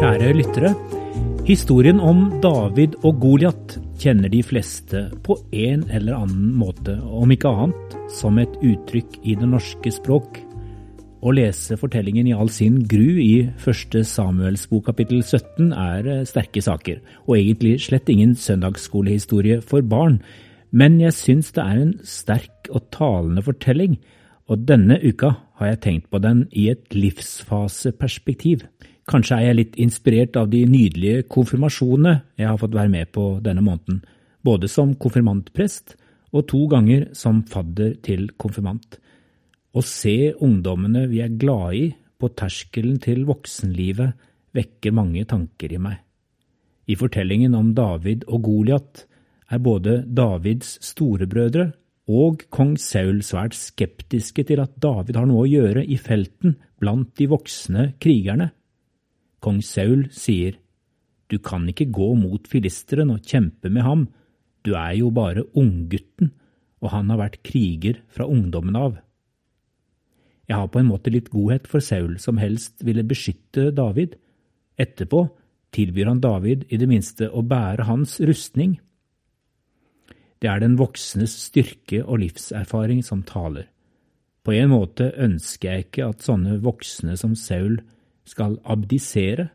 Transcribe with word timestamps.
Kjære 0.00 0.30
lyttere. 0.32 0.70
Historien 1.46 2.00
om 2.00 2.40
David 2.42 2.94
og 3.02 3.18
Goliat 3.20 3.76
kjenner 4.00 4.30
de 4.32 4.40
fleste 4.46 5.08
på 5.26 5.36
en 5.50 5.82
eller 5.90 6.16
annen 6.22 6.54
måte, 6.56 6.94
om 7.02 7.30
ikke 7.34 7.50
annet 7.50 7.98
som 8.14 8.38
et 8.38 8.54
uttrykk 8.62 9.20
i 9.22 9.34
det 9.38 9.50
norske 9.50 9.92
språk. 9.94 10.40
Å 11.20 11.32
lese 11.36 11.76
fortellingen 11.76 12.30
i 12.30 12.32
all 12.32 12.48
sin 12.48 12.78
gru 12.88 13.18
i 13.20 13.42
første 13.60 14.00
Samuels 14.08 14.62
bok 14.70 14.86
kapittel 14.86 15.18
17 15.20 15.74
er 15.76 16.06
eh, 16.08 16.22
sterke 16.24 16.62
saker, 16.64 17.02
og 17.28 17.34
egentlig 17.36 17.74
slett 17.84 18.08
ingen 18.08 18.32
søndagsskolehistorie 18.40 19.58
for 19.60 19.84
barn, 19.84 20.16
men 20.72 20.96
jeg 21.02 21.12
syns 21.18 21.50
det 21.52 21.60
er 21.60 21.82
en 21.82 21.92
sterk 22.08 22.70
og 22.72 22.86
talende 22.96 23.44
fortelling, 23.44 23.98
og 24.48 24.64
denne 24.64 24.96
uka 25.02 25.34
har 25.60 25.74
jeg 25.74 25.82
tenkt 25.84 26.08
på 26.08 26.22
den 26.24 26.46
i 26.56 26.70
et 26.72 26.88
livsfaseperspektiv. 26.96 28.64
Kanskje 29.10 29.36
er 29.36 29.50
jeg 29.50 29.58
litt 29.58 29.78
inspirert 29.82 30.40
av 30.40 30.48
de 30.48 30.64
nydelige 30.70 31.26
konfirmasjonene 31.28 32.16
jeg 32.40 32.48
har 32.48 32.56
fått 32.62 32.78
være 32.78 32.94
med 32.96 33.12
på 33.12 33.26
denne 33.44 33.66
måneden, 33.66 34.00
både 34.40 34.72
som 34.72 34.96
konfirmantprest 34.96 35.98
og 36.32 36.48
to 36.48 36.64
ganger 36.70 37.10
som 37.12 37.44
fadder 37.44 37.98
til 38.06 38.30
konfirmant. 38.40 38.96
Å 39.70 39.82
se 39.86 40.32
ungdommene 40.42 41.04
vi 41.10 41.20
er 41.22 41.34
glade 41.38 41.74
i 41.78 41.88
på 42.20 42.30
terskelen 42.36 42.98
til 43.02 43.22
voksenlivet 43.28 44.16
vekker 44.56 44.94
mange 44.94 45.22
tanker 45.30 45.72
i 45.72 45.78
meg. 45.78 46.00
I 46.90 46.96
fortellingen 46.98 47.54
om 47.54 47.70
David 47.76 48.24
og 48.26 48.42
Goliat 48.48 49.04
er 49.50 49.62
både 49.62 50.00
Davids 50.06 50.74
storebrødre 50.82 51.68
og 52.10 52.42
kong 52.50 52.74
Saul 52.82 53.20
svært 53.22 53.54
skeptiske 53.54 54.42
til 54.48 54.62
at 54.62 54.74
David 54.82 55.20
har 55.20 55.28
noe 55.30 55.44
å 55.44 55.50
gjøre 55.50 55.84
i 55.86 55.98
felten 56.00 56.56
blant 56.82 57.12
de 57.20 57.28
voksne 57.30 57.92
krigerne. 58.02 58.50
Kong 59.38 59.60
Saul 59.62 60.08
sier, 60.10 60.58
Du 61.30 61.38
kan 61.38 61.68
ikke 61.70 61.86
gå 61.94 62.08
mot 62.18 62.48
filisteren 62.50 63.12
og 63.14 63.22
kjempe 63.22 63.70
med 63.70 63.86
ham, 63.86 64.08
du 64.66 64.74
er 64.74 64.96
jo 64.98 65.12
bare 65.14 65.46
unggutten, 65.54 66.32
og 66.82 66.90
han 66.90 67.12
har 67.12 67.20
vært 67.22 67.42
kriger 67.46 68.02
fra 68.10 68.26
ungdommen 68.26 68.74
av. 68.76 68.98
Jeg 70.50 70.58
har 70.58 70.70
på 70.72 70.80
en 70.80 70.88
måte 70.90 71.12
litt 71.14 71.28
godhet 71.30 71.68
for 71.70 71.78
Saul, 71.84 72.16
som 72.18 72.40
helst 72.42 72.82
ville 72.82 73.06
beskytte 73.06 73.68
David. 73.70 74.16
Etterpå 74.74 75.28
tilbyr 75.70 76.10
han 76.10 76.22
David 76.22 76.64
i 76.74 76.78
det 76.80 76.88
minste 76.90 77.28
å 77.30 77.44
bære 77.46 77.86
hans 77.86 78.16
rustning. 78.26 78.80
Det 80.42 80.48
er 80.50 80.58
den 80.58 80.74
voksnes 80.80 81.36
styrke 81.46 82.00
og 82.02 82.24
livserfaring 82.24 83.04
som 83.06 83.22
taler. 83.22 83.68
På 84.42 84.56
en 84.56 84.72
måte 84.72 85.12
ønsker 85.20 85.70
jeg 85.70 85.86
ikke 85.86 86.10
at 86.10 86.26
sånne 86.26 86.58
voksne 86.64 87.14
som 87.20 87.36
Saul 87.38 87.78
skal 88.26 88.58
abdisere 88.64 89.50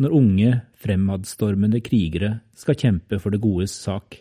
når 0.00 0.16
unge, 0.16 0.52
fremadstormende 0.80 1.82
krigere 1.84 2.38
skal 2.56 2.78
kjempe 2.80 3.20
for 3.20 3.30
det 3.30 3.42
godes 3.44 3.74
sak. 3.84 4.16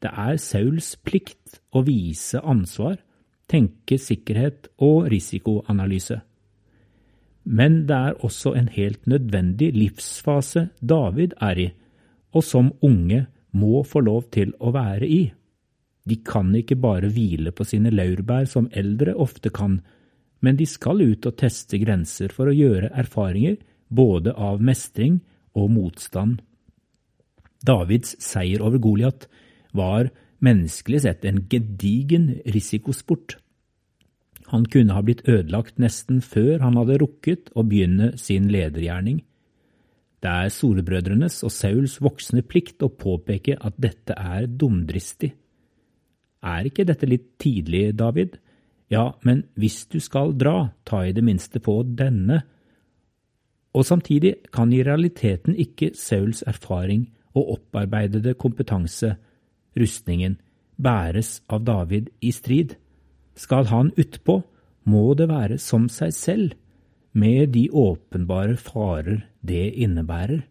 Det 0.00 0.12
er 0.12 0.36
Sauls 0.40 0.92
plikt 1.02 1.58
å 1.72 1.82
vise 1.86 2.38
ansvar, 2.38 3.00
tenke 3.50 3.98
sikkerhet 3.98 4.70
og 4.78 5.10
risikoanalyse. 5.10 6.20
Men 7.50 7.84
det 7.88 7.96
er 7.96 8.24
også 8.24 8.54
en 8.54 8.68
helt 8.70 9.06
nødvendig 9.10 9.72
livsfase 9.74 10.68
David 10.80 11.34
er 11.40 11.58
i, 11.58 11.68
og 12.32 12.44
som 12.44 12.72
unge 12.82 13.26
må 13.52 13.82
få 13.82 14.02
lov 14.06 14.28
til 14.30 14.52
å 14.60 14.70
være 14.74 15.08
i. 15.08 15.22
De 16.06 16.16
kan 16.24 16.52
ikke 16.56 16.78
bare 16.80 17.10
hvile 17.12 17.52
på 17.52 17.66
sine 17.66 17.90
laurbær 17.90 18.46
som 18.48 18.68
eldre 18.72 19.16
ofte 19.18 19.50
kan, 19.50 19.80
men 20.40 20.56
de 20.56 20.66
skal 20.66 21.02
ut 21.02 21.26
og 21.26 21.36
teste 21.40 21.80
grenser 21.82 22.32
for 22.32 22.48
å 22.48 22.56
gjøre 22.56 22.92
erfaringer 23.02 23.58
både 23.88 24.32
av 24.36 24.62
mestring 24.62 25.20
og 25.58 25.70
motstand. 25.74 26.40
Davids 27.66 28.14
seier 28.22 28.62
over 28.64 28.80
Goliat 28.80 29.26
var 29.76 30.08
menneskelig 30.40 31.02
sett 31.04 31.26
en 31.28 31.42
gedigen 31.50 32.32
risikosport. 32.48 33.36
Han 34.50 34.66
kunne 34.66 34.96
ha 34.96 35.02
blitt 35.06 35.22
ødelagt 35.28 35.78
nesten 35.78 36.20
før 36.24 36.58
han 36.64 36.78
hadde 36.80 36.98
rukket 37.02 37.52
å 37.54 37.62
begynne 37.66 38.16
sin 38.18 38.48
ledergjerning. 38.50 39.20
Det 40.20 40.30
er 40.30 40.52
solbrødrenes 40.52 41.38
og 41.46 41.52
Sauls 41.54 41.96
voksne 42.02 42.42
plikt 42.44 42.82
å 42.84 42.90
påpeke 42.92 43.56
at 43.56 43.78
dette 43.80 44.16
er 44.18 44.48
dumdristig. 44.50 45.32
Er 46.44 46.66
ikke 46.68 46.86
dette 46.88 47.08
litt 47.08 47.36
tidlig, 47.40 47.90
David? 47.96 48.36
Ja, 48.90 49.12
men 49.22 49.44
hvis 49.54 49.84
du 49.86 50.00
skal 50.02 50.34
dra, 50.36 50.72
ta 50.84 51.04
i 51.06 51.14
det 51.16 51.24
minste 51.24 51.60
på 51.62 51.80
denne. 51.84 52.42
Og 53.70 53.86
samtidig 53.86 54.34
kan 54.52 54.72
i 54.74 54.82
realiteten 54.82 55.54
ikke 55.54 55.92
Sauls 55.94 56.42
erfaring 56.42 57.06
og 57.38 57.54
opparbeidede 57.54 58.34
kompetanse, 58.34 59.14
rustningen, 59.78 60.40
bæres 60.80 61.38
av 61.48 61.62
David 61.64 62.10
i 62.20 62.32
strid. 62.34 62.74
Skal 63.40 63.70
han 63.70 63.92
utpå, 63.96 64.40
må 64.84 65.14
det 65.16 65.30
være 65.30 65.56
som 65.60 65.88
seg 65.92 66.12
selv, 66.16 66.54
med 67.16 67.54
de 67.56 67.66
åpenbare 67.72 68.56
farer 68.60 69.24
det 69.42 69.64
innebærer. 69.82 70.44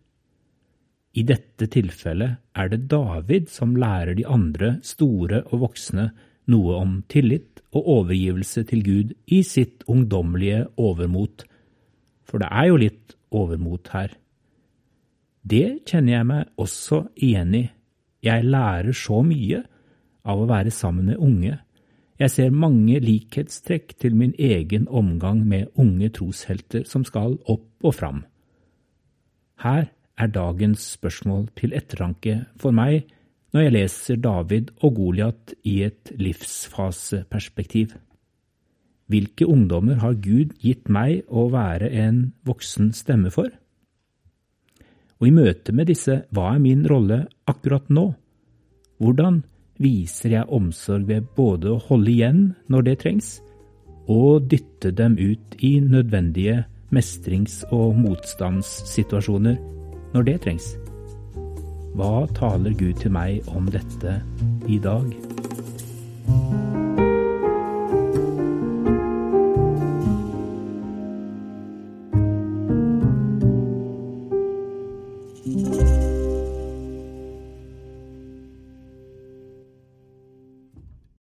I 1.18 1.24
dette 1.26 1.70
tilfellet 1.72 2.40
er 2.58 2.72
det 2.72 2.88
David 2.92 3.48
som 3.52 3.78
lærer 3.80 4.18
de 4.18 4.26
andre 4.28 4.76
store 4.86 5.44
og 5.50 5.64
voksne 5.66 6.10
noe 6.50 6.76
om 6.82 7.00
tillit 7.12 7.62
og 7.70 7.88
overgivelse 8.00 8.66
til 8.70 8.84
Gud 8.86 9.14
i 9.30 9.42
sitt 9.46 9.86
ungdommelige 9.90 10.66
overmot, 10.78 11.46
for 12.26 12.42
det 12.42 12.50
er 12.50 12.70
jo 12.70 12.82
litt 12.82 13.16
overmot 13.36 13.90
her. 13.94 14.14
Det 15.46 15.82
kjenner 15.88 16.18
jeg 16.18 16.30
meg 16.30 16.62
også 16.62 17.04
igjen 17.16 17.56
i. 17.58 17.66
Jeg 18.26 18.46
lærer 18.46 18.94
så 18.98 19.22
mye 19.26 19.64
av 20.30 20.42
å 20.42 20.50
være 20.50 20.74
sammen 20.74 21.10
med 21.14 21.22
unge. 21.22 21.58
Jeg 22.20 22.34
ser 22.34 22.52
mange 22.52 23.00
likhetstrekk 23.00 23.94
til 24.02 24.18
min 24.20 24.34
egen 24.36 24.90
omgang 24.92 25.46
med 25.48 25.70
unge 25.80 26.10
troshelter 26.18 26.84
som 26.84 27.06
skal 27.08 27.38
opp 27.48 27.86
og 27.86 27.96
fram. 27.96 28.26
Her 29.64 29.88
er 30.20 30.34
dagens 30.36 30.84
spørsmål 30.98 31.48
til 31.56 31.76
ettertanke 31.78 32.42
for 32.60 32.76
meg 32.76 33.08
når 33.56 33.64
jeg 33.64 33.74
leser 33.74 34.20
David 34.22 34.74
og 34.84 34.94
Goliat 35.00 35.54
i 35.64 35.80
et 35.88 36.12
livsfaseperspektiv. 36.20 37.96
Hvilke 39.10 39.48
ungdommer 39.50 40.04
har 40.04 40.20
Gud 40.22 40.54
gitt 40.62 40.92
meg 40.92 41.24
å 41.32 41.48
være 41.50 41.90
en 42.04 42.20
voksen 42.46 42.92
stemme 42.94 43.32
for? 43.34 43.48
Og 45.20 45.28
i 45.28 45.34
møte 45.34 45.74
med 45.76 45.90
disse, 45.90 46.22
hva 46.36 46.54
er 46.54 46.62
min 46.62 46.84
rolle 46.88 47.24
akkurat 47.50 47.90
nå? 47.90 48.06
Hvordan 49.00 49.42
viser 49.80 50.36
jeg 50.36 50.50
omsorg 50.56 51.08
ved 51.08 51.30
både 51.38 51.74
å 51.74 51.82
holde 51.90 52.12
igjen 52.12 52.44
når 52.72 52.88
det 52.88 52.98
trengs, 53.04 53.32
og 54.10 54.50
dytte 54.52 54.92
dem 54.96 55.18
ut 55.20 55.58
i 55.64 55.78
nødvendige 55.84 56.64
mestrings- 56.96 57.62
og 57.72 57.98
motstandssituasjoner 58.02 59.60
når 60.16 60.30
det 60.32 60.38
trengs? 60.46 60.74
Hva 61.98 62.28
taler 62.38 62.78
Gud 62.78 63.02
til 63.02 63.14
meg 63.14 63.46
om 63.54 63.70
dette 63.74 64.20
i 64.70 64.80
dag? 64.82 65.29